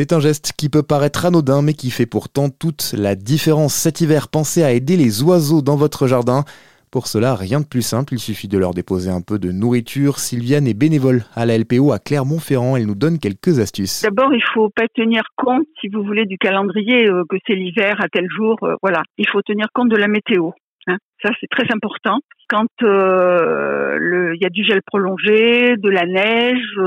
[0.00, 4.00] C'est un geste qui peut paraître anodin mais qui fait pourtant toute la différence cet
[4.00, 4.28] hiver.
[4.28, 6.44] Pensez à aider les oiseaux dans votre jardin.
[6.92, 10.20] Pour cela, rien de plus simple, il suffit de leur déposer un peu de nourriture.
[10.20, 14.02] Sylviane est bénévole à la LPO à Clermont-Ferrand, elle nous donne quelques astuces.
[14.04, 17.96] D'abord, il faut pas tenir compte, si vous voulez, du calendrier, euh, que c'est l'hiver
[18.00, 19.02] à tel jour, euh, voilà.
[19.16, 20.50] Il faut tenir compte de la météo.
[20.86, 20.98] Hein.
[21.24, 22.20] Ça, c'est très important.
[22.48, 23.98] Quand euh,
[24.34, 26.80] il y a du gel prolongé, de la neige,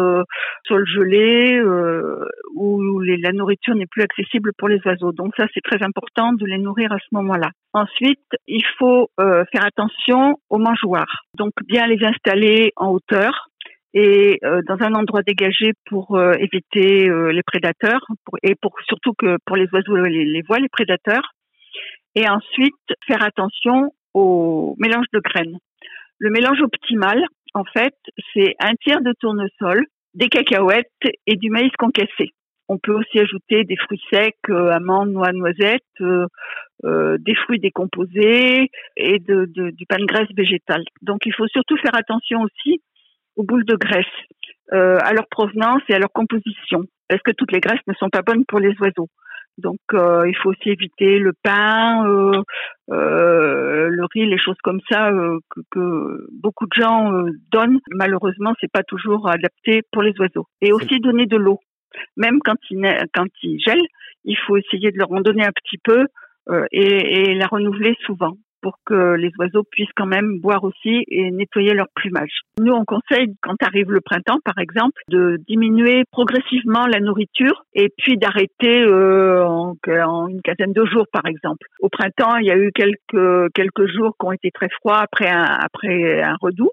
[0.66, 1.62] sol gelé,
[2.56, 2.81] où
[3.18, 5.12] la nourriture n'est plus accessible pour les oiseaux.
[5.12, 7.52] Donc ça, c'est très important de les nourrir à ce moment-là.
[7.74, 11.24] Ensuite, il faut euh, faire attention aux mangeoires.
[11.38, 13.48] Donc bien les installer en hauteur
[13.94, 18.06] et euh, dans un endroit dégagé pour éviter les prédateurs
[18.44, 21.34] et pour surtout que pour les oiseaux les, les voient les prédateurs
[22.16, 22.76] et ensuite
[23.08, 25.58] faire attention au mélange de graines.
[26.20, 27.96] Le mélange optimal, en fait,
[28.34, 30.92] c'est un tiers de tournesol, des cacahuètes
[31.26, 32.30] et du maïs concassé.
[32.68, 36.28] On peut aussi ajouter des fruits secs, euh, amandes, noix, noisettes, euh,
[36.86, 40.84] euh, des fruits décomposés et de, du pain de graisse végétale.
[41.02, 42.82] Donc il faut surtout faire attention aussi
[43.36, 44.06] aux boules de graisse,
[44.72, 48.22] à leur provenance et à leur composition, parce que toutes les graisses ne sont pas
[48.22, 49.10] bonnes pour les oiseaux?
[49.58, 52.42] Donc euh, il faut aussi éviter le pain, euh,
[52.92, 55.12] euh, le riz, les choses comme ça
[55.72, 57.12] que, beaucoup de gens
[57.52, 57.80] donnent.
[57.92, 60.48] Malheureusement, c'est pas toujours adapté pour les oiseaux.
[60.62, 61.60] Et aussi donner de l'eau.
[62.18, 62.82] Même quand il
[63.14, 63.82] quand il gèle,
[64.26, 66.06] il faut essayer de leur en donner un petit peu
[66.72, 71.74] et la renouveler souvent pour que les oiseaux puissent quand même boire aussi et nettoyer
[71.74, 72.42] leur plumage.
[72.60, 77.90] Nous, on conseille, quand arrive le printemps, par exemple, de diminuer progressivement la nourriture et
[77.98, 81.68] puis d'arrêter euh, en, en, une quinzaine de jours, par exemple.
[81.80, 85.30] Au printemps, il y a eu quelques quelques jours qui ont été très froids après
[85.30, 86.72] un après un redout.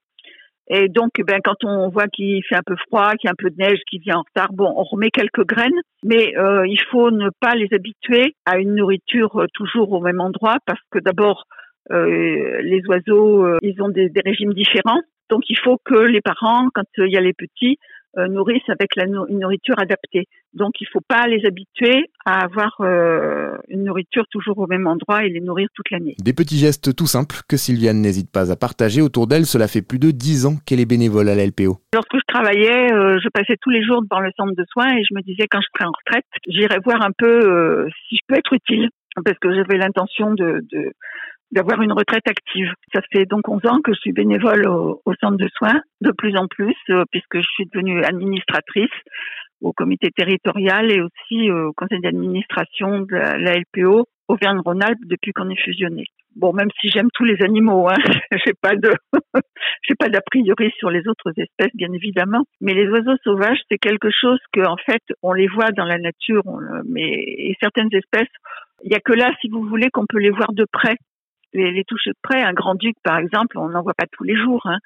[0.71, 3.43] Et donc, ben, quand on voit qu'il fait un peu froid, qu'il y a un
[3.43, 6.81] peu de neige qui vient en retard, bon, on remet quelques graines, mais euh, il
[6.91, 10.99] faut ne pas les habituer à une nourriture euh, toujours au même endroit, parce que
[10.99, 11.45] d'abord,
[11.91, 15.01] euh, les oiseaux, euh, ils ont des, régimes différents.
[15.31, 18.97] Donc il faut que les parents, quand il y a les petits, euh, nourrissent avec
[18.97, 20.27] la une nourriture adaptée.
[20.55, 22.77] Donc il faut pas les habituer à avoir
[23.69, 26.17] une nourriture toujours au même endroit et les nourrir toute l'année.
[26.23, 29.47] Des petits gestes tout simples que Sylviane n'hésite pas à partager autour d'elle.
[29.47, 31.79] Cela fait plus de dix ans qu'elle est bénévole à la LPO.
[31.95, 35.15] Lorsque je travaillais, je passais tous les jours devant le centre de soins et je
[35.15, 38.53] me disais quand je serai en retraite, j'irai voir un peu si je peux être
[38.53, 38.89] utile
[39.25, 40.93] parce que j'avais l'intention de, de
[41.53, 42.73] d'avoir une retraite active.
[42.93, 46.37] Ça fait donc 11 ans que je suis bénévole au, centre de soins, de plus
[46.37, 48.91] en plus, euh, puisque je suis devenue administratrice
[49.61, 55.49] au comité territorial et aussi euh, au conseil d'administration de la, LPO Auvergne-Rhône-Alpes depuis qu'on
[55.49, 56.05] est fusionné.
[56.37, 57.97] Bon, même si j'aime tous les animaux, hein,
[58.47, 58.93] j'ai pas de,
[59.83, 62.45] j'ai pas d'a priori sur les autres espèces, bien évidemment.
[62.61, 65.99] Mais les oiseaux sauvages, c'est quelque chose que, en fait, on les voit dans la
[65.99, 66.45] nature,
[66.85, 68.29] mais et certaines espèces,
[68.85, 70.97] il y a que là, si vous voulez, qu'on peut les voir de près
[71.53, 72.43] les, les toucher de près.
[72.43, 74.63] Un grand duc, par exemple, on n'en voit pas tous les jours.
[74.65, 74.79] Hein.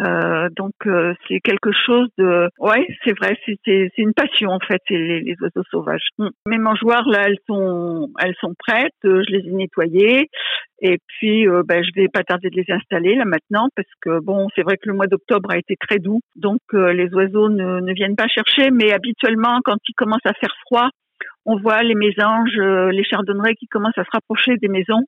[0.00, 4.82] Euh, donc euh, c'est quelque chose de, ouais, c'est vrai, c'est une passion en fait,
[4.90, 6.08] les, les oiseaux sauvages.
[6.18, 6.28] Mm.
[6.46, 8.92] Mes mangeoires là, elles sont, elles sont prêtes.
[9.04, 10.28] Euh, je les ai nettoyées.
[10.82, 14.20] Et puis, euh, ben, je vais pas tarder de les installer là maintenant parce que
[14.20, 17.80] bon, c'est vrai que le mois d'octobre a été très doux, donc les oiseaux ne,
[17.80, 18.70] ne viennent pas chercher.
[18.70, 20.90] Mais habituellement, quand il commence à faire froid,
[21.46, 25.04] on voit les mésanges, les chardonnerets qui commencent à se rapprocher des maisons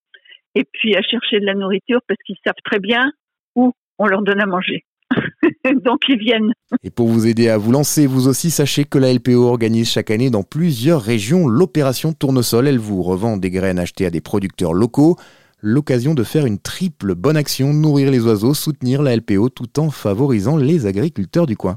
[0.58, 3.12] et puis à chercher de la nourriture parce qu'ils savent très bien
[3.54, 4.84] où on leur donne à manger.
[5.84, 6.52] Donc ils viennent.
[6.82, 10.10] Et pour vous aider à vous lancer, vous aussi sachez que la LPO organise chaque
[10.10, 12.66] année dans plusieurs régions l'opération Tournesol.
[12.66, 15.16] Elle vous revend des graines achetées à des producteurs locaux.
[15.60, 19.90] L'occasion de faire une triple bonne action, nourrir les oiseaux, soutenir la LPO tout en
[19.90, 21.76] favorisant les agriculteurs du coin.